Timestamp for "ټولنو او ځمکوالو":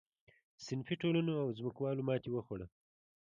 1.01-2.05